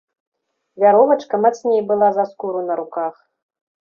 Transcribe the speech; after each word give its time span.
Вяровачка 0.83 1.35
мацней 1.43 1.81
была 1.91 2.07
за 2.19 2.25
скуру 2.31 2.65
на 2.71 2.79
руках. 2.81 3.15